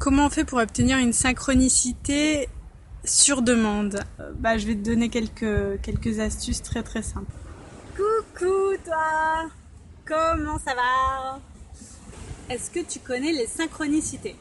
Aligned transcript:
Comment 0.00 0.24
on 0.26 0.30
fait 0.30 0.44
pour 0.44 0.58
obtenir 0.58 0.96
une 0.96 1.12
synchronicité 1.12 2.48
sur 3.04 3.42
demande? 3.42 4.00
Euh, 4.18 4.32
Bah, 4.34 4.56
je 4.56 4.66
vais 4.66 4.74
te 4.74 4.80
donner 4.80 5.10
quelques, 5.10 5.78
quelques 5.82 6.20
astuces 6.20 6.62
très 6.62 6.82
très 6.82 7.02
simples. 7.02 7.30
Coucou 7.94 8.78
toi 8.82 9.50
Comment 10.06 10.58
ça 10.58 10.74
va? 10.74 11.38
Est-ce 12.48 12.70
que 12.70 12.80
tu 12.80 12.98
connais 12.98 13.32
les 13.32 13.46
synchronicités? 13.46 14.36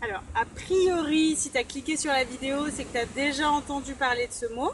Alors, 0.00 0.22
a 0.34 0.46
priori, 0.46 1.36
si 1.36 1.50
tu 1.50 1.58
as 1.58 1.64
cliqué 1.64 1.98
sur 1.98 2.10
la 2.10 2.24
vidéo, 2.24 2.70
c'est 2.74 2.84
que 2.84 2.92
tu 2.92 2.98
as 2.98 3.04
déjà 3.04 3.50
entendu 3.50 3.92
parler 3.92 4.28
de 4.28 4.32
ce 4.32 4.46
mot. 4.54 4.72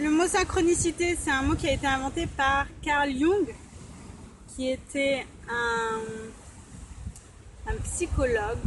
Le 0.00 0.08
mot 0.08 0.26
synchronicité, 0.26 1.14
c'est 1.22 1.30
un 1.30 1.42
mot 1.42 1.56
qui 1.56 1.68
a 1.68 1.72
été 1.74 1.86
inventé 1.86 2.26
par 2.26 2.66
Carl 2.80 3.10
Jung, 3.12 3.54
qui 4.56 4.70
était 4.70 5.26
un, 5.50 6.00
un 7.70 7.80
psychologue 7.82 8.58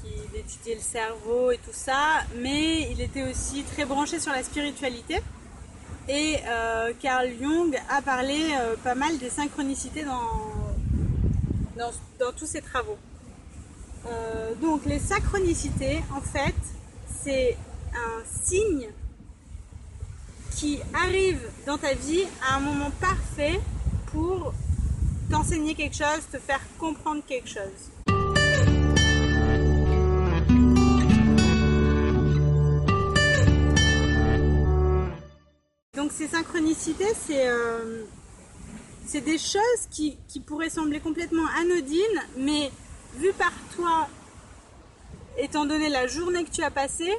qui 0.00 0.38
étudiait 0.38 0.74
le 0.74 0.80
cerveau 0.80 1.50
et 1.50 1.58
tout 1.58 1.72
ça, 1.72 2.22
mais 2.36 2.90
il 2.90 3.00
était 3.00 3.22
aussi 3.22 3.62
très 3.62 3.84
branché 3.84 4.20
sur 4.20 4.32
la 4.32 4.42
spiritualité. 4.42 5.20
Et 6.08 6.36
euh, 6.46 6.92
Carl 7.00 7.30
Jung 7.40 7.74
a 7.88 8.02
parlé 8.02 8.38
euh, 8.52 8.76
pas 8.82 8.94
mal 8.94 9.16
des 9.18 9.30
synchronicités 9.30 10.04
dans, 10.04 10.28
dans, 11.76 12.32
tous 12.32 12.46
ses 12.46 12.60
travaux. 12.60 12.98
Euh, 14.06 14.54
donc 14.56 14.84
les 14.84 14.98
synchronicités, 14.98 16.02
en 16.14 16.20
fait, 16.20 16.54
c'est 17.22 17.56
un 17.94 18.44
signe 18.44 18.88
qui 20.50 20.80
arrive 20.92 21.40
dans 21.66 21.78
ta 21.78 21.94
vie 21.94 22.24
à 22.46 22.56
un 22.56 22.60
moment 22.60 22.90
parfait 23.00 23.58
pour 24.12 24.52
t'enseigner 25.30 25.74
quelque 25.74 25.96
chose, 25.96 26.26
te 26.30 26.38
faire 26.38 26.60
comprendre 26.78 27.22
quelque 27.26 27.48
chose. 27.48 27.90
Donc 35.96 36.12
ces 36.12 36.28
synchronicités, 36.28 37.12
c'est 37.14 37.46
euh, 37.48 38.04
des 39.12 39.38
choses 39.38 39.86
qui, 39.90 40.18
qui, 40.28 40.40
pourraient 40.40 40.70
sembler 40.70 41.00
complètement 41.00 41.46
anodines, 41.60 42.20
mais 42.36 42.70
vu 43.16 43.32
par 43.32 43.52
toi, 43.76 44.08
étant 45.38 45.66
donné 45.66 45.88
la 45.88 46.06
journée 46.06 46.44
que 46.44 46.50
tu 46.50 46.62
as 46.62 46.70
passée, 46.70 47.12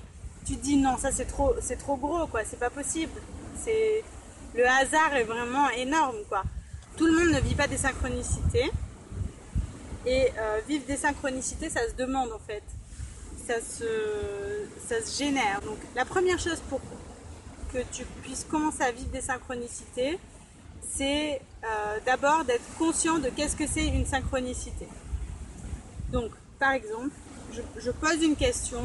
tu 0.45 0.57
te 0.57 0.61
dis 0.61 0.77
non, 0.77 0.97
ça 0.97 1.11
c'est 1.11 1.25
trop, 1.25 1.53
c'est 1.61 1.77
trop 1.77 1.95
gros, 1.95 2.27
quoi, 2.27 2.41
c'est 2.43 2.59
pas 2.59 2.69
possible. 2.69 3.13
C'est 3.63 4.03
le 4.55 4.67
hasard 4.67 5.15
est 5.15 5.23
vraiment 5.23 5.69
énorme, 5.69 6.17
quoi. 6.29 6.43
Tout 6.97 7.05
le 7.05 7.11
monde 7.11 7.33
ne 7.33 7.39
vit 7.39 7.55
pas 7.55 7.67
des 7.67 7.77
synchronicités. 7.77 8.71
Et 10.05 10.27
euh, 10.37 10.59
vivre 10.67 10.85
des 10.85 10.97
synchronicités, 10.97 11.69
ça 11.69 11.87
se 11.89 11.95
demande 11.95 12.31
en 12.31 12.39
fait. 12.39 12.63
Ça 13.47 13.55
se, 13.61 15.17
génère. 15.17 15.61
Donc 15.61 15.77
la 15.95 16.05
première 16.05 16.39
chose 16.39 16.61
pour 16.69 16.79
que 17.73 17.79
tu 17.91 18.05
puisses 18.23 18.45
commencer 18.49 18.83
à 18.83 18.91
vivre 18.91 19.09
des 19.09 19.21
synchronicités, 19.21 20.19
c'est 20.81 21.41
euh, 21.63 21.99
d'abord 22.05 22.45
d'être 22.45 22.63
conscient 22.77 23.17
de 23.19 23.29
qu'est-ce 23.29 23.55
que 23.55 23.67
c'est 23.67 23.87
une 23.87 24.05
synchronicité. 24.05 24.87
Donc, 26.11 26.31
par 26.59 26.73
exemple, 26.73 27.09
je, 27.51 27.91
pose 27.91 28.21
une 28.23 28.35
question 28.35 28.81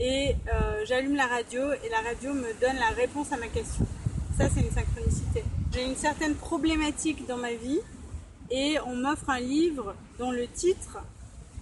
et 0.00 0.34
euh, 0.52 0.84
j'allume 0.86 1.14
la 1.14 1.26
radio 1.26 1.72
et 1.72 1.88
la 1.88 2.00
radio 2.00 2.34
me 2.34 2.52
donne 2.60 2.76
la 2.76 2.90
réponse 2.96 3.32
à 3.32 3.36
ma 3.36 3.48
question. 3.48 3.86
C'est 4.54 4.60
une 4.60 4.70
synchronicité. 4.70 5.44
J'ai 5.72 5.84
une 5.84 5.96
certaine 5.96 6.34
problématique 6.34 7.26
dans 7.26 7.36
ma 7.36 7.52
vie 7.52 7.80
et 8.50 8.76
on 8.86 8.96
m'offre 8.96 9.30
un 9.30 9.40
livre 9.40 9.94
dont 10.18 10.30
le 10.30 10.46
titre 10.46 10.98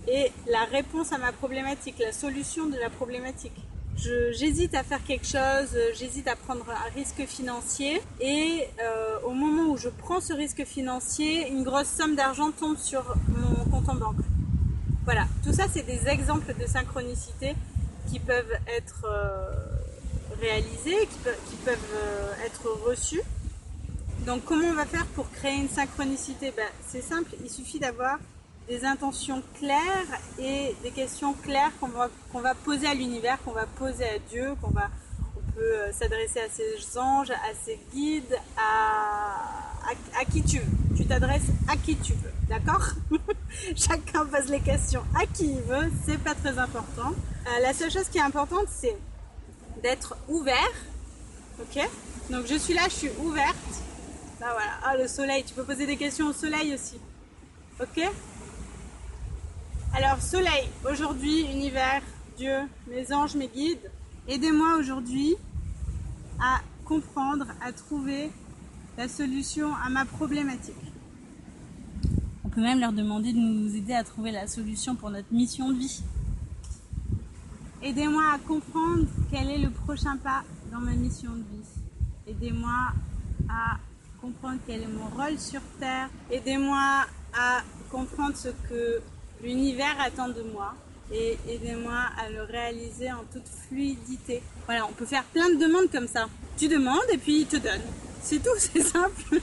est 0.08 0.32
la 0.48 0.64
réponse 0.64 1.12
à 1.12 1.18
ma 1.18 1.32
problématique, 1.32 1.96
la 1.98 2.12
solution 2.12 2.66
de 2.66 2.76
la 2.76 2.90
problématique 2.90 3.60
j'hésite 4.32 4.74
à 4.74 4.82
faire 4.82 5.02
quelque 5.04 5.26
chose, 5.26 5.76
j'hésite 5.98 6.28
à 6.28 6.36
prendre 6.36 6.64
un 6.70 6.94
risque 6.94 7.26
financier 7.26 8.00
et 8.20 8.66
euh, 8.82 9.18
au 9.24 9.30
moment 9.30 9.70
où 9.72 9.76
je 9.76 9.88
prends 9.88 10.20
ce 10.20 10.32
risque 10.32 10.64
financier, 10.64 11.48
une 11.48 11.62
grosse 11.62 11.88
somme 11.88 12.16
d'argent 12.16 12.50
tombe 12.50 12.78
sur 12.78 13.14
mon 13.28 13.64
compte 13.70 13.88
en 13.88 13.94
banque. 13.94 14.24
Voilà, 15.04 15.26
tout 15.44 15.52
ça 15.52 15.64
c'est 15.72 15.84
des 15.84 16.08
exemples 16.08 16.54
de 16.58 16.66
synchronicité 16.66 17.54
qui 18.10 18.18
peuvent 18.18 18.58
être 18.76 19.06
euh, 19.06 19.69
réalisés, 20.40 21.06
qui, 21.06 21.56
peuvent 21.64 21.78
euh, 21.94 22.32
être 22.46 22.68
reçus. 22.86 23.22
Donc 24.26 24.44
comment 24.44 24.68
on 24.68 24.74
va 24.74 24.86
faire 24.86 25.06
pour 25.06 25.30
créer 25.30 25.56
une 25.56 25.68
synchronicité? 25.68 26.52
Ben, 26.56 26.68
C'est 26.88 27.02
simple, 27.02 27.30
il 27.42 27.50
suffit 27.50 27.78
d'avoir 27.78 28.18
des 28.68 28.84
intentions 28.84 29.42
claires 29.58 30.06
et 30.38 30.74
des 30.82 30.90
questions 30.90 31.34
claires 31.34 31.72
qu'on 31.80 31.88
va, 31.88 32.08
qu'on 32.32 32.40
va 32.40 32.54
poser 32.54 32.86
à 32.86 32.94
l'univers, 32.94 33.38
qu'on 33.44 33.52
va 33.52 33.66
poser 33.66 34.04
à 34.04 34.18
Dieu, 34.30 34.54
qu'on 34.62 34.70
va, 34.70 34.88
on 35.36 35.52
peut 35.52 35.60
euh, 35.60 35.92
s'adresser 35.92 36.40
à 36.40 36.48
ses 36.48 36.98
anges, 36.98 37.30
à 37.30 37.54
ses 37.64 37.80
guides, 37.92 38.38
à, 38.56 39.90
à, 40.20 40.24
qui 40.24 40.42
tu 40.42 40.58
veux. 40.58 40.96
Tu 40.96 41.04
t'adresses 41.06 41.50
à 41.68 41.76
qui 41.76 41.96
tu 41.96 42.12
veux, 42.12 42.32
d'accord? 42.48 42.90
Chacun 43.74 44.24
pose 44.26 44.48
les 44.48 44.60
questions 44.60 45.02
à 45.20 45.26
qui 45.26 45.46
il 45.46 45.62
veut, 45.62 45.90
c'est 46.06 46.18
pas 46.18 46.34
très 46.34 46.56
important. 46.56 47.10
Euh, 47.10 47.62
la 47.62 47.72
seule 47.72 47.90
chose 47.90 48.08
qui 48.08 48.18
est 48.18 48.22
importante, 48.22 48.66
c'est 48.68 48.96
d'être 49.82 50.16
ouvert, 50.28 50.72
ok. 51.60 51.88
Donc 52.30 52.46
je 52.46 52.56
suis 52.56 52.74
là, 52.74 52.82
je 52.84 52.94
suis 52.94 53.10
ouverte. 53.22 53.56
Là 54.40 54.52
voilà, 54.52 54.72
ah 54.84 54.96
le 54.96 55.06
soleil, 55.06 55.44
tu 55.44 55.54
peux 55.54 55.64
poser 55.64 55.86
des 55.86 55.96
questions 55.96 56.28
au 56.28 56.32
soleil 56.32 56.74
aussi, 56.74 56.98
ok. 57.80 58.10
Alors, 59.92 60.22
soleil, 60.22 60.68
aujourd'hui, 60.88 61.40
univers, 61.40 62.00
Dieu, 62.36 62.54
mes 62.88 63.12
anges, 63.12 63.34
mes 63.34 63.48
guides, 63.48 63.90
aidez-moi 64.28 64.76
aujourd'hui 64.78 65.34
à 66.40 66.60
comprendre, 66.84 67.46
à 67.60 67.72
trouver 67.72 68.30
la 68.96 69.08
solution 69.08 69.74
à 69.84 69.88
ma 69.90 70.04
problématique. 70.04 70.74
On 72.44 72.48
peut 72.48 72.60
même 72.60 72.78
leur 72.78 72.92
demander 72.92 73.32
de 73.32 73.38
nous 73.38 73.74
aider 73.74 73.92
à 73.92 74.04
trouver 74.04 74.30
la 74.30 74.46
solution 74.46 74.94
pour 74.94 75.10
notre 75.10 75.32
mission 75.32 75.70
de 75.70 75.78
vie. 75.78 76.02
Aidez-moi 77.82 78.22
à 78.34 78.38
comprendre 78.38 79.06
quel 79.30 79.50
est 79.50 79.58
le 79.58 79.70
prochain 79.70 80.18
pas 80.18 80.42
dans 80.70 80.80
ma 80.80 80.92
mission 80.92 81.30
de 81.30 81.38
vie. 81.38 82.30
Aidez-moi 82.30 82.92
à 83.48 83.78
comprendre 84.20 84.58
quel 84.66 84.82
est 84.82 84.86
mon 84.86 85.08
rôle 85.08 85.38
sur 85.38 85.62
Terre. 85.78 86.10
Aidez-moi 86.30 87.06
à 87.32 87.62
comprendre 87.90 88.36
ce 88.36 88.48
que 88.68 89.00
l'univers 89.42 89.96
attend 89.98 90.28
de 90.28 90.42
moi 90.52 90.74
et 91.10 91.38
aidez-moi 91.48 92.02
à 92.18 92.28
le 92.28 92.42
réaliser 92.42 93.10
en 93.10 93.24
toute 93.32 93.48
fluidité. 93.48 94.42
Voilà, 94.66 94.84
on 94.86 94.92
peut 94.92 95.06
faire 95.06 95.24
plein 95.24 95.48
de 95.48 95.56
demandes 95.56 95.90
comme 95.90 96.06
ça. 96.06 96.28
Tu 96.58 96.68
demandes 96.68 96.98
et 97.10 97.16
puis 97.16 97.40
il 97.40 97.46
te 97.46 97.56
donne. 97.56 97.80
C'est 98.22 98.42
tout, 98.42 98.50
c'est 98.58 98.82
simple. 98.82 99.40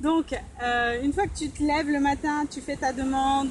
Donc, 0.00 0.34
euh, 0.62 1.02
une 1.02 1.14
fois 1.14 1.26
que 1.26 1.36
tu 1.36 1.48
te 1.48 1.62
lèves 1.62 1.88
le 1.88 2.00
matin, 2.00 2.44
tu 2.50 2.60
fais 2.60 2.76
ta 2.76 2.92
demande, 2.92 3.48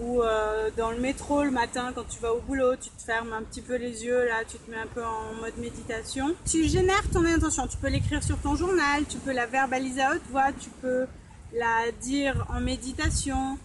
ou 0.00 0.22
euh, 0.22 0.70
dans 0.76 0.90
le 0.90 0.98
métro 0.98 1.42
le 1.42 1.50
matin 1.50 1.92
quand 1.94 2.04
tu 2.08 2.18
vas 2.20 2.32
au 2.32 2.40
boulot, 2.40 2.76
tu 2.76 2.90
te 2.90 3.02
fermes 3.02 3.32
un 3.32 3.42
petit 3.42 3.62
peu 3.62 3.76
les 3.76 4.04
yeux, 4.04 4.26
là, 4.26 4.44
tu 4.46 4.58
te 4.58 4.70
mets 4.70 4.76
un 4.76 4.86
peu 4.86 5.02
en 5.04 5.34
mode 5.40 5.56
méditation. 5.58 6.34
Tu 6.44 6.64
génères 6.64 7.08
ton 7.12 7.24
intention. 7.24 7.66
Tu 7.66 7.76
peux 7.76 7.88
l'écrire 7.88 8.22
sur 8.22 8.38
ton 8.38 8.56
journal, 8.56 9.04
tu 9.08 9.18
peux 9.18 9.32
la 9.32 9.46
verbaliser 9.46 10.02
à 10.02 10.12
haute 10.12 10.22
voix, 10.30 10.52
tu 10.58 10.68
peux 10.82 11.06
la 11.54 11.90
dire 12.02 12.46
en 12.54 12.60
méditation. 12.60 13.58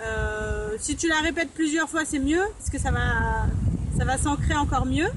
Euh, 0.00 0.76
si 0.78 0.96
tu 0.96 1.08
la 1.08 1.20
répètes 1.20 1.52
plusieurs 1.52 1.88
fois, 1.88 2.04
c'est 2.04 2.18
mieux, 2.18 2.42
parce 2.58 2.70
que 2.70 2.78
ça 2.78 2.90
va, 2.90 3.46
ça 3.96 4.04
va 4.04 4.18
s'ancrer 4.18 4.54
encore 4.54 4.86
mieux. 4.86 5.10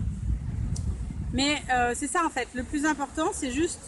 Mais 1.33 1.61
euh, 1.73 1.93
c'est 1.95 2.07
ça 2.07 2.23
en 2.25 2.29
fait. 2.29 2.47
Le 2.53 2.63
plus 2.63 2.85
important, 2.85 3.31
c'est 3.33 3.51
juste 3.51 3.79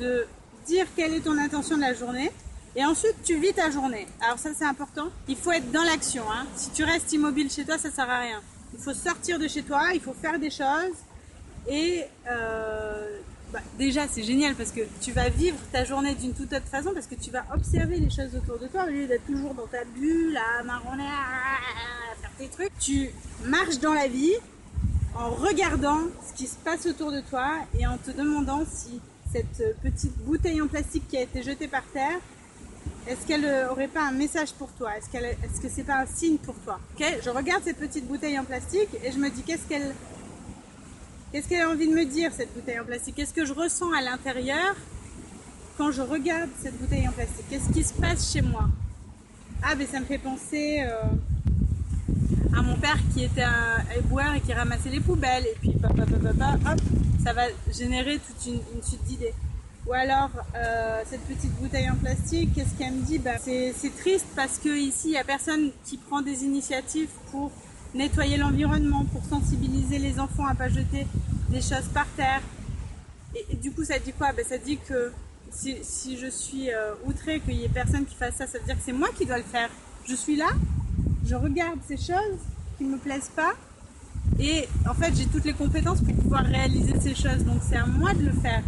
de 0.00 0.26
dire 0.66 0.86
quelle 0.96 1.14
est 1.14 1.20
ton 1.20 1.38
intention 1.38 1.76
de 1.76 1.82
la 1.82 1.94
journée. 1.94 2.30
Et 2.76 2.84
ensuite, 2.84 3.16
tu 3.24 3.36
vis 3.38 3.52
ta 3.52 3.70
journée. 3.70 4.06
Alors 4.20 4.38
ça, 4.38 4.50
c'est 4.56 4.64
important. 4.64 5.08
Il 5.28 5.36
faut 5.36 5.52
être 5.52 5.70
dans 5.72 5.82
l'action. 5.82 6.22
Hein. 6.30 6.46
Si 6.54 6.70
tu 6.70 6.84
restes 6.84 7.12
immobile 7.12 7.50
chez 7.50 7.64
toi, 7.64 7.78
ça 7.78 7.90
sert 7.90 8.08
à 8.08 8.20
rien. 8.20 8.40
Il 8.74 8.80
faut 8.80 8.94
sortir 8.94 9.38
de 9.38 9.48
chez 9.48 9.62
toi, 9.62 9.90
il 9.92 10.00
faut 10.00 10.14
faire 10.14 10.38
des 10.38 10.50
choses. 10.50 10.94
Et 11.68 12.04
euh, 12.30 13.18
bah, 13.52 13.60
déjà 13.78 14.06
c'est 14.08 14.22
génial 14.22 14.54
parce 14.54 14.70
que 14.70 14.80
tu 15.00 15.12
vas 15.12 15.28
vivre 15.28 15.58
ta 15.72 15.84
journée 15.84 16.14
d'une 16.14 16.32
toute 16.32 16.52
autre 16.52 16.66
façon 16.66 16.92
parce 16.94 17.06
que 17.06 17.16
tu 17.16 17.30
vas 17.30 17.44
observer 17.54 17.98
les 17.98 18.08
choses 18.08 18.34
autour 18.34 18.58
de 18.58 18.66
toi 18.68 18.84
au 18.84 18.90
lieu 18.90 19.06
d'être 19.06 19.26
toujours 19.26 19.54
dans 19.54 19.66
ta 19.66 19.84
bulle 19.84 20.38
à 20.38 20.62
marronner, 20.62 21.02
à 21.02 22.16
faire 22.20 22.30
tes 22.38 22.48
trucs. 22.48 22.72
Tu 22.78 23.10
marches 23.44 23.78
dans 23.80 23.92
la 23.92 24.08
vie 24.08 24.34
en 25.14 25.30
regardant 25.30 26.00
ce 26.28 26.34
qui 26.34 26.46
se 26.46 26.56
passe 26.56 26.86
autour 26.86 27.10
de 27.10 27.20
toi 27.20 27.50
et 27.78 27.86
en 27.86 27.98
te 27.98 28.12
demandant 28.12 28.64
si 28.64 29.00
cette 29.32 29.80
petite 29.82 30.16
bouteille 30.18 30.62
en 30.62 30.68
plastique 30.68 31.06
qui 31.08 31.16
a 31.16 31.22
été 31.22 31.42
jetée 31.42 31.68
par 31.68 31.84
terre, 31.92 32.18
est-ce 33.06 33.26
qu'elle 33.26 33.46
aurait 33.70 33.88
pas 33.88 34.06
un 34.06 34.12
message 34.12 34.52
pour 34.52 34.70
toi? 34.72 34.96
Est-ce 34.96 35.16
est-ce 35.16 35.60
que 35.60 35.68
c'est 35.68 35.84
pas 35.84 36.00
un 36.00 36.06
signe 36.06 36.38
pour 36.38 36.54
toi? 36.64 36.78
Je 36.98 37.30
regarde 37.30 37.62
cette 37.64 37.78
petite 37.78 38.06
bouteille 38.06 38.38
en 38.38 38.44
plastique 38.44 38.88
et 39.02 39.12
je 39.12 39.18
me 39.18 39.30
dis 39.30 39.42
qu'est-ce 39.42 39.66
qu'elle 39.66 39.92
a 41.62 41.68
envie 41.70 41.88
de 41.88 41.94
me 41.94 42.04
dire, 42.04 42.30
cette 42.36 42.52
bouteille 42.54 42.78
en 42.78 42.84
plastique? 42.84 43.16
Qu'est-ce 43.16 43.34
que 43.34 43.44
je 43.44 43.52
ressens 43.52 43.92
à 43.92 44.02
l'intérieur 44.02 44.76
quand 45.78 45.92
je 45.92 46.02
regarde 46.02 46.50
cette 46.62 46.78
bouteille 46.78 47.08
en 47.08 47.12
plastique? 47.12 47.46
Qu'est-ce 47.48 47.72
qui 47.72 47.84
se 47.84 47.94
passe 47.94 48.32
chez 48.32 48.42
moi? 48.42 48.68
Ah, 49.62 49.74
mais 49.76 49.86
ça 49.86 50.00
me 50.00 50.06
fait 50.06 50.18
penser 50.18 50.82
euh, 50.82 51.02
à 52.56 52.62
mon 52.62 52.76
père 52.76 52.98
qui 53.12 53.24
était 53.24 53.42
un 53.42 53.84
éboueur 53.96 54.34
et 54.34 54.40
qui 54.40 54.52
ramassait 54.52 54.88
les 54.88 55.00
poubelles. 55.00 55.46
Et 55.46 55.56
puis, 55.60 55.74
ça 57.22 57.32
va 57.32 57.42
générer 57.70 58.18
toute 58.18 58.46
une, 58.46 58.82
suite 58.82 59.04
d'idées. 59.04 59.34
Ou 59.90 59.92
alors, 59.92 60.30
euh, 60.54 61.02
cette 61.04 61.22
petite 61.22 61.50
bouteille 61.60 61.90
en 61.90 61.96
plastique, 61.96 62.54
qu'est-ce 62.54 62.78
qu'elle 62.78 62.92
me 62.92 63.02
dit? 63.02 63.18
Bah, 63.18 63.38
C'est 63.42 63.96
triste 63.98 64.26
parce 64.36 64.56
que 64.58 64.68
ici, 64.68 65.08
il 65.08 65.10
n'y 65.10 65.18
a 65.18 65.24
personne 65.24 65.72
qui 65.84 65.96
prend 65.96 66.22
des 66.22 66.44
initiatives 66.44 67.08
pour 67.32 67.50
nettoyer 67.92 68.36
l'environnement, 68.36 69.04
pour 69.06 69.24
sensibiliser 69.24 69.98
les 69.98 70.20
enfants 70.20 70.46
à 70.46 70.54
pas 70.54 70.68
jeter 70.68 71.08
des 71.48 71.60
choses 71.60 71.88
par 71.92 72.06
terre. 72.16 72.40
Et, 73.34 73.56
du 73.56 73.72
coup, 73.72 73.82
ça 73.82 73.98
dit 73.98 74.12
quoi? 74.12 74.30
Ben, 74.30 74.44
Ça 74.48 74.58
dit 74.58 74.78
que 74.78 75.10
si, 75.50 76.16
je 76.16 76.28
suis 76.28 76.72
euh, 76.72 76.94
outrée 77.04 77.40
qu'il 77.40 77.54
y 77.54 77.64
ait 77.64 77.68
personne 77.68 78.06
qui 78.06 78.14
fasse 78.14 78.36
ça, 78.36 78.46
ça 78.46 78.58
veut 78.60 78.64
dire 78.66 78.76
que 78.76 78.82
c'est 78.84 78.92
moi 78.92 79.08
qui 79.18 79.26
dois 79.26 79.38
le 79.38 79.42
faire. 79.42 79.70
Je 80.04 80.14
suis 80.14 80.36
là, 80.36 80.50
je 81.26 81.34
regarde 81.34 81.80
ces 81.88 81.96
choses 81.96 82.38
qui 82.78 82.84
ne 82.84 82.92
me 82.92 82.96
plaisent 82.96 83.32
pas, 83.34 83.54
et 84.38 84.68
en 84.88 84.94
fait, 84.94 85.12
j'ai 85.16 85.26
toutes 85.26 85.46
les 85.46 85.52
compétences 85.52 86.00
pour 86.00 86.14
pouvoir 86.14 86.44
réaliser 86.44 86.94
ces 87.00 87.16
choses. 87.16 87.44
Donc, 87.44 87.60
c'est 87.68 87.76
à 87.76 87.86
moi 87.86 88.14
de 88.14 88.26
le 88.26 88.32
faire. 88.32 88.62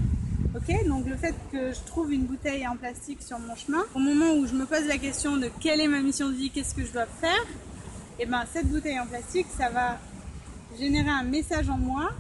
Donc, 0.68 1.06
le 1.06 1.16
fait 1.16 1.34
que 1.50 1.72
je 1.72 1.80
trouve 1.86 2.12
une 2.12 2.24
bouteille 2.24 2.66
en 2.66 2.76
plastique 2.76 3.20
sur 3.20 3.38
mon 3.38 3.56
chemin, 3.56 3.82
au 3.94 3.98
moment 3.98 4.32
où 4.34 4.46
je 4.46 4.54
me 4.54 4.64
pose 4.64 4.86
la 4.86 4.96
question 4.96 5.36
de 5.36 5.50
quelle 5.60 5.80
est 5.80 5.88
ma 5.88 6.00
mission 6.00 6.28
de 6.28 6.34
vie, 6.34 6.50
qu'est-ce 6.50 6.74
que 6.74 6.84
je 6.84 6.92
dois 6.92 7.06
faire, 7.06 7.42
et 8.18 8.22
eh 8.22 8.26
ben 8.26 8.44
cette 8.52 8.68
bouteille 8.68 9.00
en 9.00 9.06
plastique, 9.06 9.46
ça 9.56 9.70
va 9.70 9.98
générer 10.78 11.08
un 11.08 11.24
message 11.24 11.68
en 11.68 11.78
moi 11.78 12.10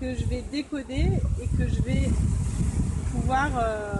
que 0.00 0.14
je 0.14 0.24
vais 0.24 0.42
décoder 0.50 1.06
et 1.40 1.56
que 1.56 1.68
je 1.68 1.80
vais 1.82 2.10
pouvoir 3.12 3.50
euh, 3.56 3.94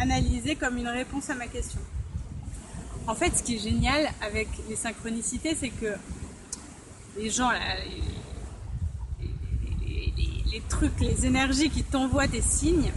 analyser 0.00 0.56
comme 0.56 0.78
une 0.78 0.88
réponse 0.88 1.28
à 1.28 1.34
ma 1.34 1.48
question. 1.48 1.80
En 3.06 3.14
fait, 3.14 3.36
ce 3.36 3.42
qui 3.42 3.56
est 3.56 3.58
génial 3.58 4.08
avec 4.22 4.48
les 4.68 4.76
synchronicités, 4.76 5.54
c'est 5.54 5.70
que 5.70 5.94
les 7.18 7.28
gens, 7.28 7.50
les, 7.50 8.12
trucs, 10.60 11.00
les 11.00 11.26
énergies 11.26 11.70
qui 11.70 11.82
t'envoient 11.82 12.26
des 12.26 12.42
signes, 12.42 12.92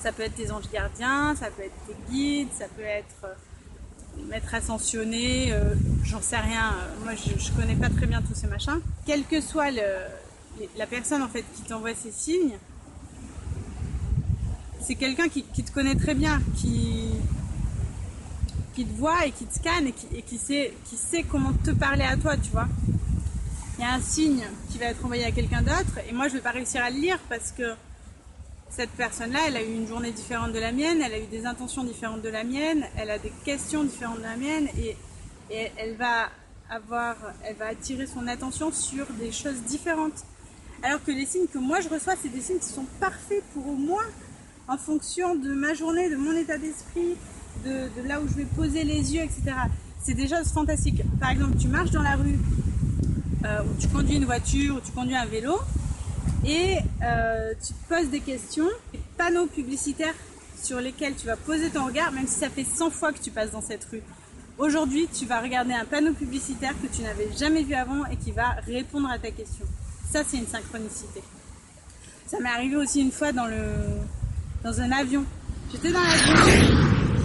ça 0.00 0.12
peut 0.12 0.22
être 0.22 0.34
tes 0.34 0.50
anges 0.50 0.70
gardiens, 0.72 1.34
ça 1.34 1.46
peut 1.50 1.62
être 1.62 1.74
tes 1.86 2.12
guides, 2.12 2.48
ça 2.56 2.66
peut 2.76 2.82
être 2.82 3.24
euh, 3.24 4.24
maître 4.28 4.54
ascensionné, 4.54 5.52
euh, 5.52 5.74
j'en 6.04 6.20
sais 6.20 6.38
rien. 6.38 6.74
Moi, 7.04 7.14
je, 7.14 7.50
connais 7.52 7.76
pas 7.76 7.88
très 7.88 8.06
bien 8.06 8.22
tous 8.22 8.34
ces 8.34 8.46
machins. 8.46 8.80
Quel 9.06 9.24
que 9.24 9.40
soit 9.40 9.70
la 9.70 10.86
personne 10.86 11.22
en 11.22 11.28
fait 11.28 11.44
qui 11.54 11.62
t'envoie 11.62 11.94
ces 11.94 12.12
signes, 12.12 12.58
c'est 14.80 14.94
quelqu'un 14.94 15.28
qui, 15.28 15.42
te 15.42 15.72
connaît 15.72 15.94
très 15.94 16.14
bien, 16.14 16.40
qui, 16.56 17.08
qui 18.74 18.84
te 18.84 18.98
voit 18.98 19.26
et 19.26 19.30
qui 19.30 19.46
te 19.46 19.54
scanne 19.54 19.86
et, 19.86 20.22
qui, 20.22 20.36
sait, 20.38 20.74
qui 20.84 20.96
sait 20.96 21.22
comment 21.22 21.52
te 21.52 21.70
parler 21.70 22.04
à 22.04 22.16
toi, 22.16 22.36
tu 22.36 22.50
vois. 22.50 22.68
Il 23.78 23.82
y 23.82 23.84
a 23.84 23.92
un 23.92 24.00
signe 24.00 24.44
qui 24.70 24.78
va 24.78 24.86
être 24.86 25.04
envoyé 25.04 25.24
à 25.24 25.32
quelqu'un 25.32 25.62
d'autre 25.62 25.98
et 26.08 26.12
moi 26.12 26.28
je 26.28 26.34
vais 26.34 26.40
pas 26.40 26.50
réussir 26.50 26.82
à 26.82 26.90
le 26.90 26.96
lire 26.96 27.18
parce 27.28 27.50
que 27.52 27.74
cette 28.68 28.90
personne-là, 28.90 29.38
elle 29.46 29.56
a 29.56 29.62
eu 29.62 29.72
une 29.72 29.86
journée 29.86 30.10
différente 30.10 30.52
de 30.52 30.58
la 30.58 30.72
mienne, 30.72 31.00
elle 31.00 31.14
a 31.14 31.18
eu 31.18 31.26
des 31.26 31.46
intentions 31.46 31.84
différentes 31.84 32.22
de 32.22 32.28
la 32.28 32.42
mienne, 32.42 32.84
elle 32.96 33.10
a 33.10 33.18
des 33.18 33.32
questions 33.44 33.84
différentes 33.84 34.18
de 34.18 34.24
la 34.24 34.36
mienne 34.36 34.68
et, 34.78 34.96
elle 35.50 35.96
va 35.96 36.30
attirer 37.60 38.06
son 38.06 38.26
attention 38.26 38.72
sur 38.72 39.06
des 39.18 39.30
choses 39.30 39.62
différentes. 39.62 40.24
Alors 40.82 41.02
que 41.04 41.12
les 41.12 41.24
signes 41.24 41.46
que 41.46 41.58
moi 41.58 41.80
je 41.80 41.88
reçois, 41.88 42.14
c'est 42.20 42.30
des 42.30 42.40
signes 42.40 42.58
qui 42.58 42.68
sont 42.68 42.86
parfaits 42.98 43.44
pour 43.54 43.64
moi, 43.64 44.02
en 44.66 44.76
fonction 44.76 45.34
de 45.34 45.52
ma 45.52 45.74
journée, 45.74 46.10
de 46.10 46.16
mon 46.16 46.32
état 46.32 46.58
d'esprit, 46.58 47.16
de, 47.64 47.88
là 48.06 48.20
où 48.20 48.28
je 48.28 48.34
vais 48.34 48.44
poser 48.44 48.82
les 48.84 49.14
yeux, 49.14 49.22
etc. 49.22 49.52
C'est 50.02 50.14
des 50.14 50.28
choses 50.28 50.50
fantastiques. 50.52 51.02
Par 51.20 51.30
exemple, 51.30 51.56
tu 51.58 51.68
marches 51.68 51.90
dans 51.90 52.02
la 52.02 52.16
rue, 52.16 52.38
euh, 53.44 53.62
ou 53.62 53.80
tu 53.80 53.88
conduis 53.88 54.16
une 54.16 54.24
voiture, 54.24 54.76
ou 54.76 54.80
tu 54.80 54.92
conduis 54.92 55.16
un 55.16 55.26
vélo, 55.26 55.58
et 56.46 56.78
euh, 57.02 57.52
tu 57.66 57.72
te 57.72 57.88
poses 57.88 58.10
des 58.10 58.20
questions, 58.20 58.68
des 58.92 59.00
panneaux 59.16 59.46
publicitaires 59.46 60.14
sur 60.62 60.80
lesquels 60.80 61.14
tu 61.14 61.26
vas 61.26 61.36
poser 61.36 61.70
ton 61.70 61.86
regard, 61.86 62.12
même 62.12 62.26
si 62.26 62.40
ça 62.40 62.48
fait 62.48 62.64
100 62.64 62.90
fois 62.90 63.12
que 63.12 63.18
tu 63.18 63.30
passes 63.30 63.50
dans 63.50 63.62
cette 63.62 63.84
rue. 63.84 64.02
Aujourd'hui, 64.56 65.08
tu 65.12 65.26
vas 65.26 65.40
regarder 65.40 65.72
un 65.72 65.84
panneau 65.84 66.12
publicitaire 66.12 66.74
que 66.80 66.86
tu 66.86 67.02
n'avais 67.02 67.28
jamais 67.36 67.62
vu 67.64 67.74
avant 67.74 68.04
et 68.06 68.16
qui 68.16 68.30
va 68.30 68.50
répondre 68.66 69.10
à 69.10 69.18
ta 69.18 69.30
question. 69.30 69.66
Ça, 70.10 70.22
c'est 70.26 70.36
une 70.36 70.46
synchronicité. 70.46 71.22
Ça 72.26 72.38
m'est 72.40 72.48
arrivé 72.48 72.76
aussi 72.76 73.00
une 73.00 73.10
fois 73.10 73.32
dans, 73.32 73.46
le, 73.46 73.62
dans 74.62 74.80
un 74.80 74.92
avion. 74.92 75.24
J'étais 75.72 75.90
dans 75.90 76.00
l'avion, 76.00 76.34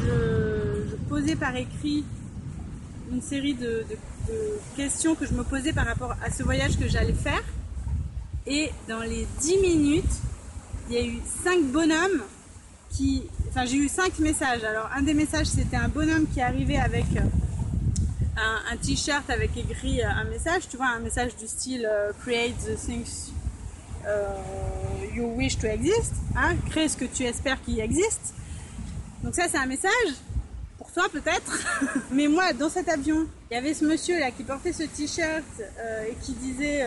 je, 0.04 0.96
posais 1.08 1.36
par 1.36 1.56
écrit 1.56 2.04
une 3.12 3.22
série 3.22 3.54
de, 3.54 3.86
questions 4.76 5.16
que 5.16 5.26
je 5.26 5.34
me 5.34 5.44
posais 5.44 5.74
par 5.74 5.86
rapport 5.86 6.16
à 6.24 6.32
ce 6.32 6.44
voyage 6.44 6.78
que 6.78 6.88
j'allais 6.88 7.14
faire. 7.14 7.42
Et 8.46 8.72
dans 8.88 9.02
les 9.02 9.28
10 9.42 9.58
minutes, 9.58 10.12
il 10.90 10.96
y 10.96 11.00
a 11.00 11.06
eu 11.06 11.20
5 11.44 11.66
bonhommes 11.66 12.24
qui. 12.90 13.24
Enfin, 13.50 13.66
j'ai 13.66 13.78
eu 13.78 13.90
5 13.90 14.20
messages. 14.20 14.64
Alors, 14.64 14.90
un 14.96 15.02
des 15.02 15.14
messages, 15.14 15.48
c'était 15.48 15.78
un 15.78 15.88
bonhomme 15.88 16.28
qui 16.32 16.42
arrivait 16.42 16.78
avec 16.78 17.06
un, 18.38 18.78
t-shirt 18.78 19.30
avec 19.30 19.58
écrit 19.58 20.02
euh, 20.02 20.08
un 20.08 20.26
message, 20.26 20.70
tu 20.70 20.78
vois, 20.78 20.88
un 20.88 21.00
message 21.00 21.36
du 21.36 21.48
style 21.48 21.86
euh, 21.90 22.12
Create 22.22 22.56
the 22.60 22.76
things 22.78 23.34
euh, 24.08 24.34
you 25.14 25.26
wish 25.36 25.58
to 25.58 25.68
exist, 25.68 26.14
hein, 26.36 26.56
crée 26.70 26.88
ce 26.88 26.96
que 26.96 27.06
tu 27.06 27.24
espères 27.24 27.62
qu'il 27.62 27.80
existe. 27.80 28.34
Donc 29.24 29.36
ça 29.36 29.48
c'est 29.50 29.58
un 29.58 29.66
message 29.66 30.14
peut-être, 31.08 31.60
mais 32.12 32.28
moi 32.28 32.52
dans 32.54 32.70
cet 32.70 32.90
avion, 32.90 33.28
il 33.50 33.54
y 33.54 33.58
avait 33.58 33.74
ce 33.74 33.86
monsieur 33.86 34.20
là 34.20 34.32
qui 34.32 34.44
portait 34.44 34.74
ce 34.74 34.84
t-shirt 34.84 35.46
et 36.08 36.16
qui 36.24 36.34
disait 36.34 36.86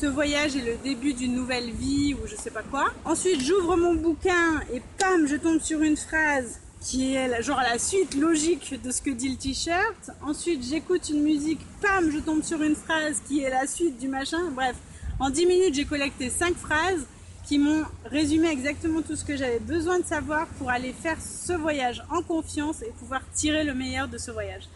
ce 0.00 0.06
voyage 0.06 0.56
est 0.56 0.64
le 0.64 0.76
début 0.82 1.14
d'une 1.14 1.34
nouvelle 1.34 1.70
vie 1.70 2.14
ou 2.14 2.26
je 2.26 2.34
sais 2.34 2.50
pas 2.50 2.62
quoi. 2.62 2.86
Ensuite 3.04 3.40
j'ouvre 3.40 3.76
mon 3.76 3.94
bouquin 3.94 4.60
et 4.72 4.82
pam 4.98 5.26
je 5.26 5.36
tombe 5.36 5.60
sur 5.60 5.80
une 5.82 5.96
phrase 5.96 6.58
qui 6.84 7.14
est 7.14 7.42
genre 7.42 7.60
la 7.60 7.78
suite 7.78 8.14
logique 8.14 8.80
de 8.82 8.90
ce 8.90 9.00
que 9.00 9.10
dit 9.10 9.30
le 9.30 9.36
t-shirt. 9.36 10.10
Ensuite, 10.22 10.62
j'écoute 10.62 11.08
une 11.08 11.22
musique, 11.22 11.60
pam, 11.80 12.10
je 12.10 12.18
tombe 12.18 12.42
sur 12.42 12.62
une 12.62 12.76
phrase 12.76 13.22
qui 13.26 13.42
est 13.42 13.48
la 13.48 13.66
suite 13.66 13.98
du 13.98 14.06
machin. 14.06 14.50
Bref, 14.52 14.76
en 15.18 15.30
10 15.30 15.46
minutes, 15.46 15.74
j'ai 15.74 15.86
collecté 15.86 16.28
5 16.28 16.54
phrases 16.54 17.06
qui 17.46 17.58
m'ont 17.58 17.84
résumé 18.06 18.48
exactement 18.48 19.02
tout 19.02 19.16
ce 19.16 19.24
que 19.24 19.36
j'avais 19.36 19.58
besoin 19.58 19.98
de 19.98 20.04
savoir 20.04 20.46
pour 20.58 20.70
aller 20.70 20.92
faire 20.92 21.18
ce 21.20 21.52
voyage 21.52 22.02
en 22.10 22.22
confiance 22.22 22.82
et 22.82 22.90
pouvoir 22.98 23.20
tirer 23.34 23.64
le 23.64 23.74
meilleur 23.74 24.08
de 24.08 24.18
ce 24.18 24.30
voyage. 24.30 24.68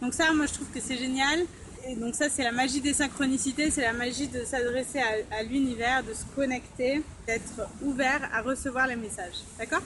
Donc 0.00 0.14
ça, 0.14 0.32
moi, 0.32 0.46
je 0.46 0.54
trouve 0.54 0.68
que 0.68 0.80
c'est 0.80 0.96
génial. 0.96 1.40
Et 1.86 1.96
donc 1.96 2.14
ça, 2.14 2.30
c'est 2.30 2.42
la 2.42 2.52
magie 2.52 2.80
des 2.80 2.94
synchronicités, 2.94 3.70
c'est 3.70 3.82
la 3.82 3.92
magie 3.92 4.26
de 4.26 4.42
s'adresser 4.44 5.00
à, 5.00 5.42
l'univers, 5.42 6.02
de 6.02 6.14
se 6.14 6.24
connecter, 6.34 7.02
d'être 7.26 7.68
ouvert 7.82 8.26
à 8.32 8.40
recevoir 8.40 8.86
les 8.86 8.96
messages. 8.96 9.42
D'accord? 9.58 9.82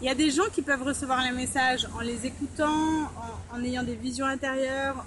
Il 0.00 0.06
y 0.06 0.10
a 0.10 0.14
des 0.14 0.30
gens 0.30 0.48
qui 0.52 0.62
peuvent 0.62 0.82
recevoir 0.82 1.22
les 1.22 1.32
messages 1.32 1.86
en 1.96 2.00
les 2.00 2.26
écoutant, 2.26 3.10
en, 3.52 3.62
ayant 3.62 3.82
des 3.82 3.94
visions 3.94 4.24
intérieures, 4.24 5.04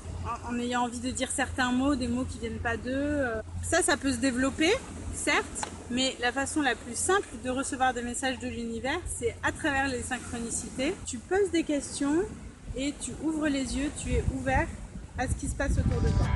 en, 0.47 0.57
ayant 0.59 0.83
envie 0.83 0.99
de 0.99 1.09
dire 1.09 1.29
certains 1.31 1.71
mots, 1.71 1.95
des 1.95 2.07
mots 2.07 2.25
qui 2.25 2.37
viennent 2.37 2.59
pas 2.59 2.77
d'eux. 2.77 3.25
Ça, 3.63 3.81
ça 3.81 3.97
peut 3.97 4.11
se 4.11 4.17
développer, 4.17 4.71
certes, 5.15 5.67
mais 5.89 6.15
la 6.19 6.31
façon 6.31 6.61
la 6.61 6.75
plus 6.75 6.97
simple 6.97 7.27
de 7.43 7.49
recevoir 7.49 7.93
des 7.93 8.01
messages 8.01 8.39
de 8.39 8.47
l'univers, 8.47 8.99
c'est 9.07 9.35
à 9.43 9.51
travers 9.51 9.87
les 9.87 10.01
synchronicités. 10.01 10.93
Tu 11.05 11.17
poses 11.17 11.51
des 11.51 11.63
questions 11.63 12.23
et 12.75 12.93
tu 13.01 13.11
ouvres 13.23 13.47
les 13.47 13.77
yeux, 13.77 13.89
tu 14.01 14.11
es 14.11 14.23
ouvert 14.35 14.67
à 15.17 15.27
ce 15.27 15.33
qui 15.33 15.47
se 15.47 15.55
passe 15.55 15.71
autour 15.71 16.01
de 16.01 16.09
toi. 16.09 16.27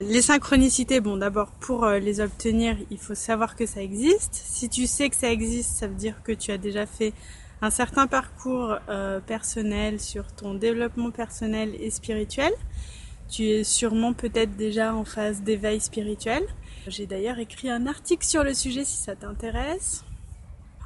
Les 0.00 0.22
synchronicités, 0.22 1.00
bon 1.00 1.16
d'abord 1.16 1.50
pour 1.50 1.84
euh, 1.84 1.98
les 1.98 2.20
obtenir, 2.20 2.76
il 2.90 2.98
faut 2.98 3.16
savoir 3.16 3.56
que 3.56 3.66
ça 3.66 3.82
existe. 3.82 4.32
Si 4.32 4.68
tu 4.68 4.86
sais 4.86 5.10
que 5.10 5.16
ça 5.16 5.30
existe, 5.30 5.76
ça 5.76 5.86
veut 5.86 5.94
dire 5.94 6.22
que 6.22 6.32
tu 6.32 6.50
as 6.50 6.56
déjà 6.56 6.86
fait 6.86 7.12
un 7.60 7.70
certain 7.70 8.06
parcours 8.06 8.76
euh, 8.88 9.20
personnel 9.20 10.00
sur 10.00 10.26
ton 10.32 10.54
développement 10.54 11.10
personnel 11.10 11.74
et 11.80 11.90
spirituel. 11.90 12.52
Tu 13.28 13.44
es 13.44 13.64
sûrement 13.64 14.12
peut-être 14.12 14.56
déjà 14.56 14.94
en 14.94 15.04
phase 15.04 15.42
d'éveil 15.42 15.80
spirituel. 15.80 16.42
J'ai 16.86 17.06
d'ailleurs 17.06 17.38
écrit 17.38 17.68
un 17.68 17.86
article 17.86 18.24
sur 18.24 18.42
le 18.42 18.54
sujet 18.54 18.84
si 18.84 18.96
ça 18.96 19.16
t'intéresse. 19.16 20.04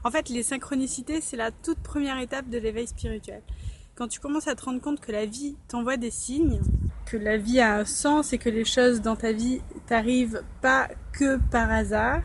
En 0.05 0.11
fait, 0.11 0.29
les 0.29 0.43
synchronicités, 0.43 1.21
c'est 1.21 1.37
la 1.37 1.53
toute 1.53 1.79
première 1.79 2.19
étape 2.19 2.49
de 2.49 2.59
l'éveil 2.59 2.89
spirituel. 2.89 3.43
Quand 3.95 4.09
tu 4.09 4.19
commences 4.19 4.49
à 4.49 4.57
te 4.57 4.65
rendre 4.65 4.81
compte 4.81 5.01
que 5.01 5.13
la 5.13 5.27
vie 5.27 5.55
t'envoie 5.69 5.97
des 5.97 6.11
signes, 6.11 6.61
que 7.07 7.17
la 7.17 7.37
vie 7.37 7.61
a 7.61 7.77
un 7.77 7.85
sens 7.85 8.33
et 8.33 8.39
que 8.39 8.49
les 8.49 8.65
choses 8.65 9.01
dans 9.01 9.17
ta 9.17 9.33
vie 9.33 9.61
t'arrivent 9.87 10.43
pas 10.61 10.89
que 11.13 11.39
par 11.51 11.71
hasard, 11.71 12.23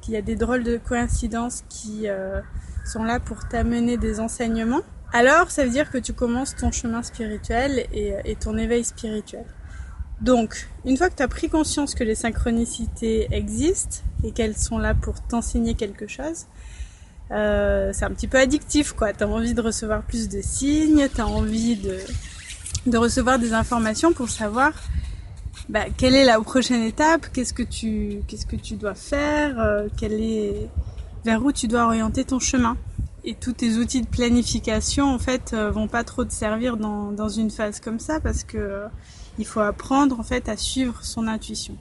qu'il 0.00 0.14
y 0.14 0.16
a 0.16 0.22
des 0.22 0.36
drôles 0.36 0.62
de 0.62 0.76
coïncidences 0.76 1.64
qui 1.68 2.08
euh, 2.08 2.40
sont 2.86 3.04
là 3.04 3.20
pour 3.20 3.48
t'amener 3.48 3.96
des 3.96 4.20
enseignements, 4.20 4.82
alors 5.12 5.50
ça 5.50 5.64
veut 5.64 5.70
dire 5.70 5.90
que 5.90 5.98
tu 5.98 6.12
commences 6.12 6.54
ton 6.56 6.70
chemin 6.70 7.02
spirituel 7.02 7.86
et, 7.92 8.36
ton 8.36 8.56
éveil 8.58 8.84
spirituel. 8.84 9.44
Donc, 10.20 10.68
une 10.84 10.96
fois 10.96 11.10
que 11.10 11.14
tu 11.16 11.22
as 11.22 11.28
pris 11.28 11.48
conscience 11.48 11.94
que 11.94 12.04
les 12.04 12.14
synchronicités 12.14 13.28
existent 13.30 13.98
et 14.24 14.32
qu'elles 14.32 14.56
sont 14.56 14.78
là 14.78 14.94
pour 14.94 15.20
t'enseigner 15.20 15.74
quelque 15.74 16.06
chose, 16.06 16.46
euh, 17.30 17.90
c'est 17.92 18.04
un 18.04 18.10
petit 18.10 18.28
peu 18.28 18.38
addictif, 18.38 18.92
quoi. 18.92 19.12
T'as 19.12 19.26
envie 19.26 19.54
de 19.54 19.60
recevoir 19.60 20.02
plus 20.02 20.28
de 20.28 20.40
signes, 20.40 21.08
t'as 21.12 21.24
envie 21.24 21.76
de, 21.76 22.96
recevoir 22.96 23.38
des 23.38 23.52
informations 23.52 24.12
pour 24.12 24.30
savoir 24.30 24.72
bah, 25.68 25.84
quelle 25.96 26.14
est 26.14 26.24
la 26.24 26.40
prochaine 26.40 26.82
étape, 26.82 27.26
qu'est-ce 27.32 27.52
que 27.52 27.62
tu, 27.62 28.20
qu'est-ce 28.26 28.46
que 28.46 28.56
tu 28.56 28.74
dois 28.74 28.94
faire, 28.94 29.58
euh, 29.60 29.88
quel 29.96 30.12
est, 30.12 30.68
vers 31.26 31.44
où 31.44 31.50
tu 31.52 31.66
dois 31.66 31.84
orienter 31.84 32.24
ton 32.24 32.38
chemin. 32.38 32.76
Et 33.24 33.34
tous 33.34 33.52
tes 33.52 33.74
outils 33.74 34.00
de 34.00 34.06
planification, 34.06 35.12
en 35.12 35.18
fait, 35.18 35.52
euh, 35.52 35.72
vont 35.72 35.88
pas 35.88 36.04
trop 36.04 36.24
te 36.24 36.32
servir 36.32 36.76
dans, 36.76 37.10
dans 37.10 37.28
une 37.28 37.50
phase 37.50 37.80
comme 37.80 37.98
ça 37.98 38.20
parce 38.20 38.44
que 38.44 38.56
euh, 38.56 38.86
il 39.38 39.44
faut 39.44 39.60
apprendre, 39.60 40.18
en 40.20 40.22
fait, 40.22 40.48
à 40.48 40.56
suivre 40.56 41.04
son 41.04 41.26
intuition. 41.26 41.76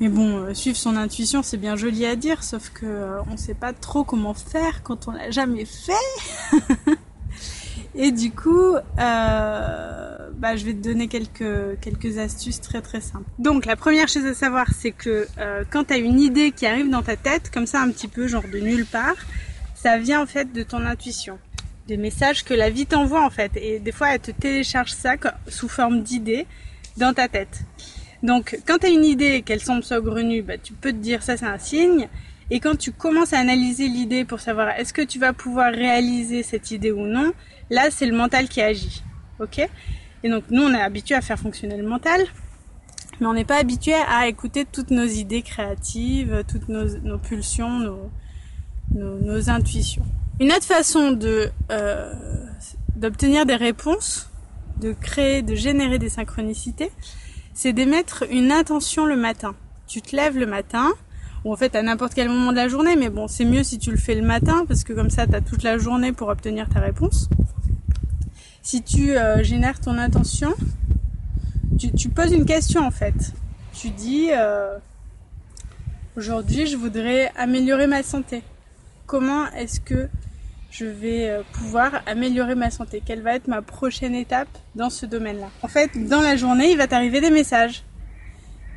Mais 0.00 0.08
bon, 0.08 0.38
euh, 0.38 0.54
suivre 0.54 0.78
son 0.78 0.96
intuition, 0.96 1.42
c'est 1.42 1.58
bien 1.58 1.76
joli 1.76 2.06
à 2.06 2.16
dire, 2.16 2.42
sauf 2.42 2.70
que 2.70 2.86
euh, 2.86 3.20
on 3.30 3.36
sait 3.36 3.54
pas 3.54 3.74
trop 3.74 4.02
comment 4.02 4.32
faire 4.32 4.82
quand 4.82 5.06
on 5.06 5.12
l'a 5.12 5.30
jamais 5.30 5.66
fait. 5.66 5.92
Et 7.94 8.10
du 8.10 8.32
coup, 8.32 8.74
bah, 10.36 10.56
je 10.56 10.64
vais 10.64 10.72
te 10.72 10.82
donner 10.82 11.08
quelques, 11.08 11.80
quelques 11.80 12.18
astuces 12.18 12.60
très 12.60 12.80
très 12.80 13.00
simples. 13.00 13.28
Donc 13.38 13.66
la 13.66 13.76
première 13.76 14.08
chose 14.08 14.26
à 14.26 14.34
savoir, 14.34 14.66
c'est 14.72 14.92
que 14.92 15.26
euh, 15.38 15.64
quand 15.70 15.84
tu 15.84 15.94
as 15.94 15.98
une 15.98 16.20
idée 16.20 16.52
qui 16.52 16.66
arrive 16.66 16.90
dans 16.90 17.02
ta 17.02 17.16
tête, 17.16 17.50
comme 17.50 17.66
ça 17.66 17.80
un 17.80 17.90
petit 17.90 18.08
peu 18.08 18.26
genre 18.26 18.44
de 18.52 18.58
nulle 18.58 18.86
part, 18.86 19.16
ça 19.74 19.98
vient 19.98 20.22
en 20.22 20.26
fait 20.26 20.52
de 20.52 20.62
ton 20.62 20.84
intuition. 20.84 21.38
Des 21.88 21.96
messages 21.96 22.44
que 22.44 22.54
la 22.54 22.70
vie 22.70 22.86
t'envoie 22.86 23.24
en 23.24 23.30
fait. 23.30 23.52
Et 23.56 23.80
des 23.80 23.92
fois, 23.92 24.14
elle 24.14 24.20
te 24.20 24.30
télécharge 24.30 24.92
ça 24.92 25.14
sous 25.48 25.68
forme 25.68 26.02
d'idée 26.02 26.46
dans 26.96 27.12
ta 27.12 27.28
tête. 27.28 27.62
Donc, 28.22 28.58
quand 28.66 28.78
tu 28.78 28.86
as 28.86 28.90
une 28.90 29.04
idée 29.04 29.34
et 29.34 29.42
qu'elle 29.42 29.60
semble 29.60 29.82
saugrenue, 29.82 30.42
bah, 30.42 30.58
tu 30.58 30.72
peux 30.72 30.92
te 30.92 30.98
dire 30.98 31.22
ça 31.22 31.36
c'est 31.36 31.46
un 31.46 31.58
signe. 31.58 32.08
Et 32.50 32.60
quand 32.60 32.76
tu 32.76 32.92
commences 32.92 33.32
à 33.32 33.38
analyser 33.38 33.88
l'idée 33.88 34.24
pour 34.24 34.40
savoir 34.40 34.68
est-ce 34.78 34.92
que 34.92 35.02
tu 35.02 35.18
vas 35.18 35.32
pouvoir 35.32 35.72
réaliser 35.72 36.42
cette 36.42 36.70
idée 36.70 36.92
ou 36.92 37.06
non, 37.06 37.32
là 37.70 37.90
c'est 37.90 38.06
le 38.06 38.16
mental 38.16 38.48
qui 38.48 38.60
agit. 38.60 39.02
Ok? 39.40 39.68
Et 40.24 40.30
donc 40.30 40.44
nous 40.50 40.62
on 40.62 40.72
est 40.72 40.80
habitué 40.80 41.14
à 41.14 41.20
faire 41.20 41.38
fonctionner 41.38 41.76
le 41.76 41.86
mental, 41.86 42.20
mais 43.20 43.26
on 43.26 43.34
n'est 43.34 43.44
pas 43.44 43.58
habitué 43.58 43.94
à 43.94 44.28
écouter 44.28 44.64
toutes 44.64 44.90
nos 44.90 45.04
idées 45.04 45.42
créatives, 45.42 46.44
toutes 46.48 46.68
nos, 46.68 46.98
nos 47.00 47.18
pulsions, 47.18 47.78
nos, 47.78 48.10
nos, 48.94 49.18
nos, 49.18 49.50
intuitions. 49.50 50.04
Une 50.40 50.52
autre 50.52 50.64
façon 50.64 51.12
de 51.12 51.50
euh, 51.70 52.12
d'obtenir 52.96 53.46
des 53.46 53.56
réponses, 53.56 54.30
de 54.80 54.92
créer, 54.92 55.42
de 55.42 55.54
générer 55.54 55.98
des 55.98 56.08
synchronicités, 56.08 56.90
c'est 57.54 57.72
d'émettre 57.72 58.24
une 58.30 58.52
intention 58.52 59.06
le 59.06 59.16
matin. 59.16 59.54
Tu 59.86 60.00
te 60.02 60.16
lèves 60.16 60.38
le 60.38 60.46
matin, 60.46 60.90
ou 61.44 61.52
en 61.52 61.56
fait 61.56 61.74
à 61.74 61.82
n'importe 61.82 62.14
quel 62.14 62.28
moment 62.28 62.52
de 62.52 62.56
la 62.56 62.68
journée, 62.68 62.96
mais 62.96 63.10
bon, 63.10 63.28
c'est 63.28 63.44
mieux 63.44 63.62
si 63.62 63.78
tu 63.78 63.90
le 63.90 63.96
fais 63.96 64.14
le 64.14 64.26
matin, 64.26 64.64
parce 64.66 64.84
que 64.84 64.92
comme 64.92 65.10
ça, 65.10 65.26
tu 65.26 65.34
as 65.34 65.40
toute 65.40 65.62
la 65.62 65.78
journée 65.78 66.12
pour 66.12 66.28
obtenir 66.28 66.68
ta 66.68 66.80
réponse. 66.80 67.28
Si 68.62 68.80
tu 68.80 69.16
euh, 69.16 69.42
génères 69.42 69.80
ton 69.80 69.98
intention, 69.98 70.54
tu, 71.98 72.08
poses 72.08 72.32
une 72.32 72.46
question 72.46 72.86
en 72.86 72.92
fait. 72.92 73.32
Tu 73.74 73.90
dis, 73.90 74.28
euh, 74.30 74.76
aujourd'hui, 76.16 76.66
je 76.68 76.76
voudrais 76.76 77.32
améliorer 77.36 77.88
ma 77.88 78.04
santé. 78.04 78.44
Comment 79.06 79.50
est-ce 79.50 79.80
que 79.80 80.08
je 80.70 80.84
vais 80.84 81.28
euh, 81.28 81.42
pouvoir 81.52 82.02
améliorer 82.06 82.54
ma 82.54 82.70
santé? 82.70 83.02
Quelle 83.04 83.20
va 83.20 83.34
être 83.34 83.48
ma 83.48 83.62
prochaine 83.62 84.14
étape 84.14 84.48
dans 84.76 84.90
ce 84.90 85.06
domaine-là? 85.06 85.48
En 85.62 85.68
fait, 85.68 85.90
dans 86.08 86.20
la 86.20 86.36
journée, 86.36 86.70
il 86.70 86.78
va 86.78 86.86
t'arriver 86.86 87.20
des 87.20 87.30
messages. 87.30 87.82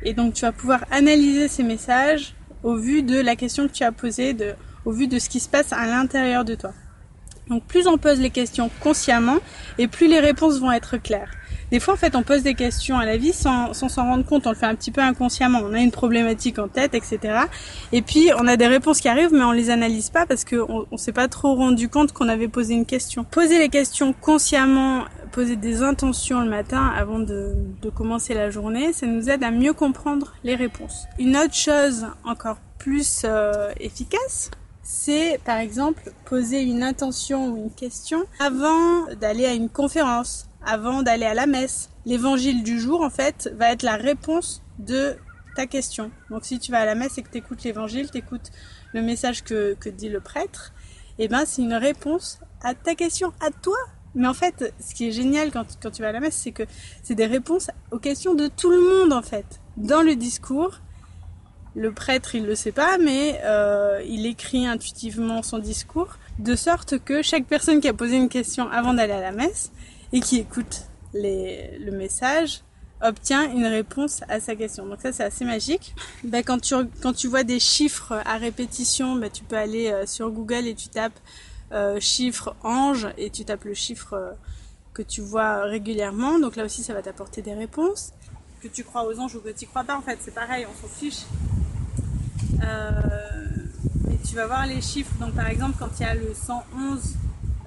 Et 0.02 0.14
donc, 0.14 0.34
tu 0.34 0.42
vas 0.42 0.52
pouvoir 0.52 0.84
analyser 0.90 1.46
ces 1.46 1.62
messages 1.62 2.34
au 2.64 2.74
vu 2.74 3.04
de 3.04 3.20
la 3.20 3.36
question 3.36 3.68
que 3.68 3.72
tu 3.72 3.84
as 3.84 3.92
posée, 3.92 4.36
au 4.84 4.90
vu 4.90 5.06
de 5.06 5.20
ce 5.20 5.28
qui 5.28 5.38
se 5.38 5.48
passe 5.48 5.72
à 5.72 5.86
l'intérieur 5.86 6.44
de 6.44 6.56
toi. 6.56 6.72
Donc, 7.48 7.64
plus 7.64 7.86
on 7.86 7.98
pose 7.98 8.20
les 8.20 8.30
questions 8.30 8.70
consciemment, 8.80 9.38
et 9.78 9.88
plus 9.88 10.08
les 10.08 10.20
réponses 10.20 10.58
vont 10.58 10.72
être 10.72 10.96
claires. 10.96 11.30
Des 11.72 11.80
fois, 11.80 11.94
en 11.94 11.96
fait, 11.96 12.14
on 12.14 12.22
pose 12.22 12.42
des 12.42 12.54
questions 12.54 12.96
à 12.96 13.04
la 13.04 13.16
vie 13.16 13.32
sans 13.32 13.72
s'en 13.74 14.04
rendre 14.04 14.24
compte. 14.24 14.46
On 14.46 14.50
le 14.50 14.56
fait 14.56 14.66
un 14.66 14.76
petit 14.76 14.92
peu 14.92 15.00
inconsciemment. 15.00 15.60
On 15.64 15.72
a 15.72 15.80
une 15.80 15.90
problématique 15.90 16.60
en 16.60 16.68
tête, 16.68 16.94
etc. 16.94 17.40
Et 17.90 18.02
puis, 18.02 18.30
on 18.38 18.46
a 18.46 18.56
des 18.56 18.68
réponses 18.68 19.00
qui 19.00 19.08
arrivent, 19.08 19.32
mais 19.32 19.42
on 19.42 19.50
les 19.50 19.70
analyse 19.70 20.10
pas 20.10 20.26
parce 20.26 20.44
qu'on 20.44 20.86
on 20.88 20.96
s'est 20.96 21.12
pas 21.12 21.26
trop 21.26 21.54
rendu 21.54 21.88
compte 21.88 22.12
qu'on 22.12 22.28
avait 22.28 22.46
posé 22.46 22.74
une 22.74 22.86
question. 22.86 23.24
Poser 23.24 23.58
les 23.58 23.68
questions 23.68 24.12
consciemment, 24.12 25.06
poser 25.32 25.56
des 25.56 25.82
intentions 25.82 26.40
le 26.40 26.48
matin 26.48 26.92
avant 26.96 27.18
de, 27.18 27.54
de 27.82 27.90
commencer 27.90 28.32
la 28.34 28.48
journée, 28.50 28.92
ça 28.92 29.06
nous 29.06 29.28
aide 29.28 29.42
à 29.42 29.50
mieux 29.50 29.72
comprendre 29.72 30.34
les 30.44 30.54
réponses. 30.54 31.06
Une 31.18 31.36
autre 31.36 31.54
chose 31.54 32.06
encore 32.24 32.58
plus 32.78 33.22
euh, 33.24 33.72
efficace, 33.80 34.50
c'est 34.88 35.40
par 35.44 35.58
exemple 35.58 36.12
poser 36.26 36.62
une 36.62 36.84
intention 36.84 37.48
ou 37.48 37.56
une 37.56 37.72
question 37.72 38.24
avant 38.38 39.12
d'aller 39.20 39.44
à 39.44 39.52
une 39.52 39.68
conférence 39.68 40.48
avant 40.64 41.02
d'aller 41.02 41.24
à 41.24 41.34
la 41.34 41.46
messe. 41.46 41.90
L'évangile 42.04 42.62
du 42.62 42.78
jour, 42.78 43.00
en 43.00 43.10
fait, 43.10 43.52
va 43.56 43.72
être 43.72 43.82
la 43.82 43.96
réponse 43.96 44.62
de 44.78 45.16
ta 45.56 45.66
question. 45.66 46.10
Donc 46.30 46.44
si 46.44 46.58
tu 46.58 46.70
vas 46.70 46.80
à 46.80 46.84
la 46.84 46.94
messe 46.94 47.18
et 47.18 47.22
que 47.22 47.30
tu 47.30 47.38
écoutes 47.38 47.64
l'évangile, 47.64 48.10
tu 48.10 48.18
écoutes 48.18 48.50
le 48.92 49.02
message 49.02 49.42
que, 49.42 49.74
que 49.74 49.88
dit 49.88 50.08
le 50.08 50.20
prêtre, 50.20 50.72
eh 51.18 51.28
ben 51.28 51.44
c'est 51.46 51.62
une 51.62 51.74
réponse 51.74 52.40
à 52.62 52.74
ta 52.74 52.94
question, 52.94 53.32
à 53.40 53.50
toi. 53.50 53.78
Mais 54.14 54.28
en 54.28 54.34
fait, 54.34 54.72
ce 54.80 54.94
qui 54.94 55.08
est 55.08 55.12
génial 55.12 55.50
quand, 55.50 55.66
quand 55.82 55.90
tu 55.90 56.02
vas 56.02 56.08
à 56.08 56.12
la 56.12 56.20
messe, 56.20 56.36
c'est 56.36 56.52
que 56.52 56.64
c'est 57.02 57.14
des 57.14 57.26
réponses 57.26 57.70
aux 57.90 57.98
questions 57.98 58.34
de 58.34 58.48
tout 58.48 58.70
le 58.70 58.80
monde, 58.80 59.12
en 59.12 59.22
fait. 59.22 59.60
Dans 59.76 60.02
le 60.02 60.16
discours, 60.16 60.80
le 61.76 61.92
prêtre, 61.92 62.34
il 62.34 62.46
le 62.46 62.54
sait 62.54 62.72
pas, 62.72 62.96
mais 62.96 63.38
euh, 63.44 64.02
il 64.08 64.24
écrit 64.26 64.66
intuitivement 64.66 65.42
son 65.42 65.58
discours, 65.58 66.16
de 66.38 66.56
sorte 66.56 66.98
que 66.98 67.22
chaque 67.22 67.44
personne 67.44 67.80
qui 67.80 67.88
a 67.88 67.92
posé 67.92 68.16
une 68.16 68.30
question 68.30 68.68
avant 68.70 68.94
d'aller 68.94 69.12
à 69.12 69.20
la 69.20 69.32
messe, 69.32 69.70
et 70.12 70.20
qui 70.20 70.38
écoute 70.38 70.84
le 71.12 71.90
message 71.90 72.62
obtient 73.02 73.50
une 73.50 73.66
réponse 73.66 74.22
à 74.28 74.40
sa 74.40 74.56
question. 74.56 74.86
Donc 74.86 75.00
ça 75.02 75.12
c'est 75.12 75.24
assez 75.24 75.44
magique. 75.44 75.94
Bah, 76.24 76.42
quand, 76.42 76.58
tu, 76.58 76.74
quand 77.02 77.12
tu 77.12 77.28
vois 77.28 77.44
des 77.44 77.60
chiffres 77.60 78.22
à 78.24 78.38
répétition, 78.38 79.16
bah, 79.16 79.28
tu 79.28 79.44
peux 79.44 79.56
aller 79.56 79.88
euh, 79.88 80.06
sur 80.06 80.30
Google 80.30 80.66
et 80.66 80.74
tu 80.74 80.88
tapes 80.88 81.18
euh, 81.72 82.00
chiffre 82.00 82.56
ange 82.62 83.08
et 83.18 83.28
tu 83.30 83.44
tapes 83.44 83.64
le 83.64 83.74
chiffre 83.74 84.34
que 84.94 85.02
tu 85.02 85.20
vois 85.20 85.64
régulièrement. 85.64 86.38
Donc 86.38 86.56
là 86.56 86.64
aussi 86.64 86.82
ça 86.82 86.94
va 86.94 87.02
t'apporter 87.02 87.42
des 87.42 87.54
réponses. 87.54 88.12
Que 88.62 88.68
tu 88.68 88.82
crois 88.82 89.04
aux 89.06 89.18
anges 89.20 89.34
ou 89.34 89.40
que 89.40 89.50
tu 89.50 89.66
crois 89.66 89.84
pas 89.84 89.96
en 89.96 90.02
fait, 90.02 90.18
c'est 90.22 90.34
pareil, 90.34 90.66
on 90.66 90.80
s'en 90.80 90.92
fiche. 90.92 91.24
Euh, 92.62 92.90
et 94.10 94.16
tu 94.26 94.34
vas 94.34 94.46
voir 94.46 94.66
les 94.66 94.80
chiffres. 94.80 95.14
Donc 95.20 95.34
par 95.34 95.48
exemple 95.48 95.76
quand 95.78 95.90
il 95.98 96.02
y 96.02 96.06
a 96.06 96.14
le 96.14 96.32
111 96.34 97.14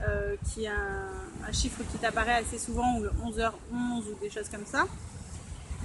euh, 0.08 0.36
qui 0.46 0.66
est 0.66 0.70
un, 0.70 1.52
chiffre 1.52 1.82
qui 1.92 1.98
t'apparaît 1.98 2.44
assez 2.46 2.60
souvent, 2.60 3.00
ou 3.00 3.04
le 3.04 3.10
11h11 3.26 3.52
ou 3.74 4.22
des 4.22 4.30
choses 4.30 4.48
comme 4.50 4.66
ça, 4.68 4.86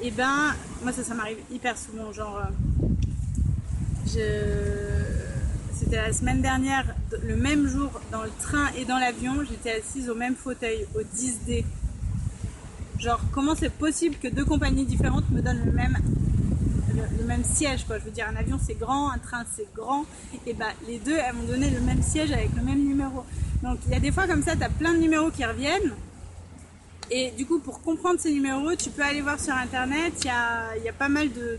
et 0.03 0.11
ben, 0.11 0.53
moi 0.83 0.93
ça, 0.93 1.03
ça 1.03 1.15
m'arrive 1.15 1.39
hyper 1.51 1.79
souvent. 1.79 2.13
Genre, 2.13 2.43
euh, 4.17 5.03
c'était 5.73 5.97
la 5.97 6.13
semaine 6.13 6.43
dernière, 6.43 6.95
le 7.23 7.37
même 7.37 7.67
jour, 7.67 7.99
dans 8.13 8.23
le 8.23 8.31
train 8.41 8.69
et 8.77 8.85
dans 8.85 8.99
l'avion, 8.99 9.43
j'étais 9.49 9.81
assise 9.81 10.11
au 10.11 10.15
même 10.15 10.37
fauteuil, 10.37 10.87
au 10.95 11.01
10D. 11.01 11.65
Genre, 12.99 13.21
comment 13.33 13.55
c'est 13.55 13.73
possible 13.73 14.17
que 14.17 14.29
deux 14.29 14.45
compagnies 14.45 14.85
différentes 14.85 15.29
me 15.31 15.41
donnent 15.41 15.65
le 15.65 15.73
même 15.73 15.97
le, 17.19 17.25
même 17.25 17.45
siège 17.45 17.85
quoi. 17.85 17.99
Je 17.99 18.05
veux 18.05 18.11
dire 18.11 18.27
un 18.29 18.37
avion 18.37 18.59
c'est 18.65 18.79
grand, 18.79 19.11
un 19.11 19.19
train 19.19 19.45
c'est 19.55 19.73
grand 19.75 20.05
et 20.47 20.53
bah 20.55 20.67
les 20.87 20.99
deux 20.99 21.17
elles 21.17 21.35
m'ont 21.35 21.45
donné 21.45 21.71
le 21.71 21.81
même 21.81 22.03
siège 22.03 22.33
avec 22.33 22.51
le 22.57 22.63
même 22.63 22.85
numéro. 22.85 23.25
Donc 23.63 23.79
il 23.87 23.93
y 23.93 23.97
a 23.97 24.01
des 24.01 24.13
fois 24.13 24.27
comme 24.27 24.43
ça, 24.43 24.57
tu 24.57 24.63
as 24.63 24.69
plein 24.69 24.93
de 24.93 24.99
numéros 24.99 25.31
qui 25.31 25.45
reviennent. 25.45 25.95
Et 27.11 27.31
du 27.33 27.45
coup, 27.47 27.59
pour 27.59 27.83
comprendre 27.83 28.19
ces 28.19 28.33
numéros, 28.33 28.75
tu 28.77 28.91
peux 28.91 29.03
aller 29.03 29.21
voir 29.21 29.39
sur 29.39 29.55
internet. 29.55 30.15
Il 30.21 30.27
y 30.27 30.31
a, 30.31 30.77
y 30.79 30.89
a, 30.89 30.93
pas 30.93 31.09
mal 31.09 31.31
de, 31.33 31.59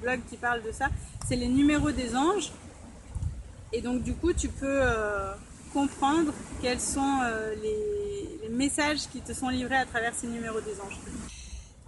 blogs 0.00 0.20
qui 0.30 0.36
parlent 0.36 0.62
de 0.62 0.72
ça. 0.72 0.88
C'est 1.26 1.36
les 1.36 1.48
numéros 1.48 1.90
des 1.90 2.14
anges. 2.14 2.52
Et 3.72 3.80
donc, 3.80 4.02
du 4.02 4.14
coup, 4.14 4.32
tu 4.32 4.48
peux 4.48 4.80
euh, 4.80 5.32
comprendre 5.72 6.32
quels 6.62 6.80
sont 6.80 7.20
euh, 7.24 7.54
les, 7.62 8.48
messages 8.48 9.08
qui 9.12 9.20
te 9.20 9.34
sont 9.34 9.50
livrés 9.50 9.76
à 9.76 9.84
travers 9.84 10.14
ces 10.14 10.26
numéros 10.28 10.60
des 10.60 10.80
anges. 10.80 10.98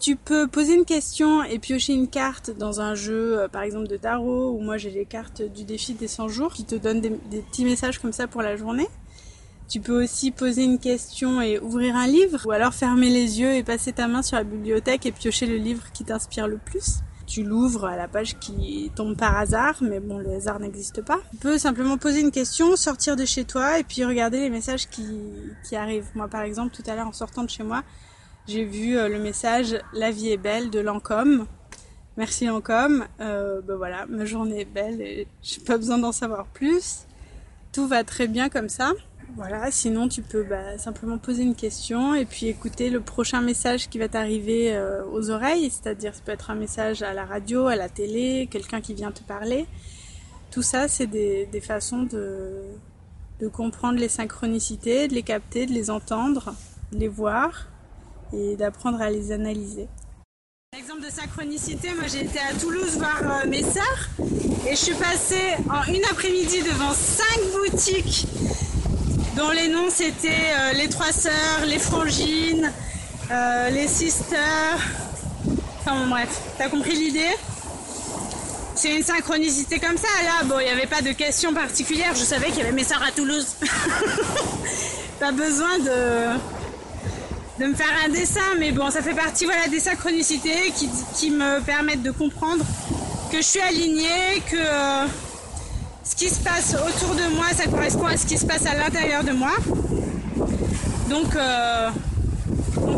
Tu 0.00 0.14
peux 0.14 0.46
poser 0.46 0.74
une 0.74 0.84
question 0.84 1.42
et 1.42 1.58
piocher 1.58 1.92
une 1.92 2.06
carte 2.06 2.52
dans 2.56 2.80
un 2.80 2.94
jeu, 2.94 3.40
euh, 3.40 3.48
par 3.48 3.62
exemple 3.62 3.88
de 3.88 3.96
tarot, 3.96 4.52
ou 4.52 4.60
moi 4.60 4.76
j'ai 4.76 4.90
les 4.90 5.04
cartes 5.04 5.42
du 5.42 5.64
défi 5.64 5.94
des 5.94 6.06
100 6.06 6.28
jours 6.28 6.52
qui 6.52 6.64
te 6.64 6.76
donnent 6.76 7.00
des, 7.00 7.10
petits 7.10 7.64
messages 7.64 7.98
comme 7.98 8.12
ça 8.12 8.28
pour 8.28 8.42
la 8.42 8.56
journée. 8.56 8.86
Tu 9.68 9.80
peux 9.80 10.04
aussi 10.04 10.30
poser 10.30 10.62
une 10.62 10.78
question 10.78 11.42
et 11.42 11.58
ouvrir 11.58 11.96
un 11.96 12.06
livre, 12.06 12.46
ou 12.46 12.52
alors 12.52 12.74
fermer 12.74 13.10
les 13.10 13.40
yeux 13.40 13.54
et 13.54 13.64
passer 13.64 13.92
ta 13.92 14.06
main 14.06 14.22
sur 14.22 14.36
la 14.36 14.44
bibliothèque 14.44 15.04
et 15.04 15.10
piocher 15.10 15.46
le 15.46 15.56
livre 15.56 15.90
qui 15.92 16.04
t'inspire 16.04 16.46
le 16.46 16.58
plus. 16.58 17.00
Tu 17.26 17.42
l'ouvres 17.42 17.84
à 17.84 17.96
la 17.96 18.06
page 18.06 18.38
qui 18.38 18.90
tombe 18.94 19.16
par 19.16 19.36
hasard, 19.36 19.78
mais 19.82 19.98
bon, 19.98 20.18
le 20.18 20.30
hasard 20.30 20.60
n'existe 20.60 21.02
pas. 21.02 21.18
Tu 21.32 21.36
peux 21.38 21.58
simplement 21.58 21.98
poser 21.98 22.20
une 22.20 22.30
question, 22.30 22.76
sortir 22.76 23.16
de 23.16 23.24
chez 23.24 23.44
toi 23.44 23.80
et 23.80 23.84
puis 23.84 24.04
regarder 24.04 24.38
les 24.38 24.48
messages 24.48 24.88
qui 24.88 25.76
arrivent. 25.76 26.08
Moi, 26.14 26.28
par 26.28 26.42
exemple, 26.42 26.74
tout 26.74 26.88
à 26.88 26.94
l'heure, 26.94 27.08
en 27.08 27.12
sortant 27.12 27.42
de 27.42 27.50
chez 27.50 27.64
moi, 27.64 27.82
j'ai 28.48 28.64
vu 28.64 28.94
le 28.94 29.18
message 29.18 29.78
La 29.92 30.10
vie 30.10 30.30
est 30.30 30.38
belle 30.38 30.70
de 30.70 30.80
Lancôme. 30.80 31.46
Merci 32.16 32.46
Lancôme. 32.46 33.06
Euh, 33.20 33.60
ben 33.60 33.76
voilà, 33.76 34.06
ma 34.06 34.24
journée 34.24 34.62
est 34.62 34.64
belle 34.64 35.02
et 35.02 35.28
j'ai 35.42 35.60
pas 35.60 35.76
besoin 35.76 35.98
d'en 35.98 36.12
savoir 36.12 36.46
plus. 36.46 37.06
Tout 37.72 37.86
va 37.86 38.04
très 38.04 38.26
bien 38.26 38.48
comme 38.48 38.70
ça. 38.70 38.92
Voilà, 39.36 39.70
sinon 39.70 40.08
tu 40.08 40.22
peux 40.22 40.44
bah, 40.44 40.78
simplement 40.78 41.18
poser 41.18 41.42
une 41.42 41.54
question 41.54 42.14
et 42.14 42.24
puis 42.24 42.46
écouter 42.46 42.88
le 42.88 43.00
prochain 43.00 43.42
message 43.42 43.90
qui 43.90 43.98
va 43.98 44.08
t'arriver 44.08 44.74
euh, 44.74 45.04
aux 45.12 45.28
oreilles, 45.28 45.70
c'est-à-dire 45.70 46.14
ça 46.14 46.22
peut 46.24 46.32
être 46.32 46.50
un 46.50 46.54
message 46.54 47.02
à 47.02 47.12
la 47.12 47.26
radio, 47.26 47.66
à 47.66 47.76
la 47.76 47.90
télé, 47.90 48.48
quelqu'un 48.50 48.80
qui 48.80 48.94
vient 48.94 49.12
te 49.12 49.22
parler. 49.22 49.66
Tout 50.50 50.62
ça, 50.62 50.88
c'est 50.88 51.06
des, 51.06 51.60
façons 51.60 52.04
de 52.04 53.48
comprendre 53.52 53.98
les 53.98 54.08
synchronicités, 54.08 55.06
de 55.06 55.12
les 55.12 55.22
capter, 55.22 55.66
de 55.66 55.72
les 55.72 55.90
entendre, 55.90 56.54
de 56.92 56.98
les 56.98 57.08
voir 57.08 57.68
et 58.32 58.56
d'apprendre 58.56 59.00
à 59.00 59.10
les 59.10 59.32
analyser. 59.32 59.88
Exemple 60.76 61.00
de 61.00 61.10
synchronicité, 61.10 61.94
moi 61.94 62.04
j'ai 62.12 62.20
été 62.20 62.38
à 62.38 62.52
Toulouse 62.60 62.98
voir 62.98 63.20
euh, 63.22 63.48
mes 63.48 63.62
sœurs 63.62 64.10
et 64.66 64.72
je 64.72 64.76
suis 64.76 64.94
passée 64.94 65.54
en 65.70 65.90
une 65.90 66.04
après-midi 66.04 66.62
devant 66.62 66.92
cinq 66.92 67.40
boutiques 67.52 68.26
dont 69.34 69.50
les 69.50 69.68
noms 69.68 69.88
c'était 69.88 70.28
euh, 70.28 70.72
les 70.74 70.88
trois 70.88 71.10
sœurs, 71.10 71.64
les 71.66 71.78
frangines, 71.78 72.70
euh, 73.30 73.70
les 73.70 73.88
sisters. 73.88 74.78
Enfin 75.80 76.06
bref, 76.06 76.40
t'as 76.58 76.68
compris 76.68 76.94
l'idée? 76.94 77.34
C'est 78.74 78.94
une 78.94 79.02
synchronicité 79.02 79.80
comme 79.80 79.96
ça. 79.96 80.06
Là, 80.22 80.44
bon, 80.44 80.60
il 80.60 80.66
n'y 80.66 80.70
avait 80.70 80.86
pas 80.86 81.02
de 81.02 81.12
questions 81.12 81.52
particulières. 81.52 82.14
Je 82.14 82.24
savais 82.24 82.48
qu'il 82.48 82.58
y 82.58 82.60
avait 82.60 82.72
mes 82.72 82.84
sœurs 82.84 83.02
à 83.02 83.10
Toulouse. 83.10 83.56
pas 85.18 85.32
besoin 85.32 85.78
de, 85.78 86.38
de 87.58 87.66
me 87.66 87.74
faire 87.74 87.86
un 88.06 88.08
dessin, 88.08 88.54
mais 88.58 88.70
bon, 88.70 88.90
ça 88.90 89.02
fait 89.02 89.14
partie 89.14 89.44
voilà, 89.44 89.66
des 89.68 89.80
synchronicités 89.80 90.72
qui, 90.76 90.88
qui 91.14 91.30
me 91.30 91.60
permettent 91.60 92.02
de 92.02 92.12
comprendre 92.12 92.64
que 93.30 93.38
je 93.38 93.42
suis 93.42 93.60
alignée, 93.60 94.42
que 94.48 94.56
euh, 94.56 95.06
ce 96.04 96.14
qui 96.14 96.28
se 96.28 96.40
passe 96.40 96.74
autour 96.74 97.14
de 97.14 97.34
moi, 97.34 97.46
ça 97.52 97.68
correspond 97.68 98.06
à 98.06 98.16
ce 98.16 98.26
qui 98.26 98.38
se 98.38 98.46
passe 98.46 98.64
à 98.66 98.74
l'intérieur 98.74 99.24
de 99.24 99.32
moi. 99.32 99.52
Donc, 101.10 101.34
euh, 101.34 101.90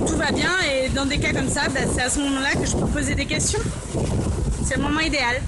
tout 0.07 0.17
va 0.17 0.31
bien 0.31 0.53
et 0.71 0.89
dans 0.91 1.07
des 1.07 1.19
cas 1.19 1.33
comme 1.33 1.49
ça, 1.49 1.63
bah, 1.69 1.81
c'est 1.93 2.03
à 2.03 2.11
ce 2.11 2.19
moment-là 2.21 2.53
que 2.53 2.67
je 2.67 2.77
peux 2.77 2.87
poser 2.87 3.15
des 3.15 3.27
questions. 3.27 3.61
C'est 4.65 4.77
le 4.77 4.83
moment 4.83 5.01
idéal. 5.01 5.41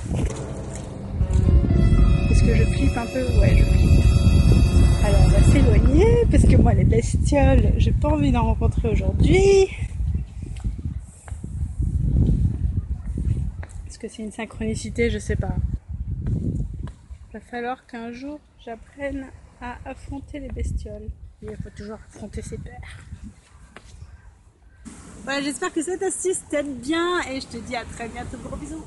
Est-ce 2.31 2.41
que 2.41 2.57
je 2.57 2.65
flippe 2.65 2.97
un 2.97 3.07
peu? 3.07 3.21
Ouais, 3.41 3.57
je 3.59 3.65
flippe. 3.65 4.02
Alors 5.05 5.21
on 5.25 5.29
va 5.29 5.43
s'éloigner 5.43 6.27
parce 6.31 6.45
que 6.45 6.57
moi 6.57 6.75
les 6.75 6.85
bestioles, 6.85 7.73
j'ai 7.77 7.91
pas 7.91 8.09
envie 8.09 8.31
d'en 8.31 8.45
rencontrer 8.45 8.89
aujourd'hui. 8.89 9.69
Est-ce 13.89 13.99
que 13.99 14.07
c'est 14.09 14.23
une 14.23 14.31
synchronicité? 14.31 15.11
Je 15.11 15.19
sais 15.19 15.35
pas. 15.35 15.57
Il 16.31 17.33
va 17.33 17.41
falloir 17.41 17.85
qu'un 17.87 18.13
jour 18.13 18.39
j'apprenne 18.65 19.27
à 19.61 19.77
affronter 19.85 20.39
les 20.39 20.49
bestioles. 20.49 21.09
Il 21.43 21.57
faut 21.57 21.71
toujours 21.77 21.99
affronter 22.09 22.43
ses 22.43 22.59
pères. 22.59 22.99
Voilà, 25.25 25.43
j'espère 25.43 25.73
que 25.73 25.83
cette 25.83 26.03
astuce 26.03 26.43
t'aide 26.49 26.81
bien 26.81 27.21
et 27.31 27.41
je 27.41 27.47
te 27.49 27.57
dis 27.57 27.75
à 27.75 27.85
très 27.85 28.09
bientôt. 28.09 28.37
Gros 28.45 28.57
bisous 28.57 28.85